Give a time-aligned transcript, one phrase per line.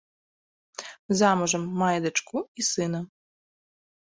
[1.19, 2.99] Замужам, мае дачку і сына.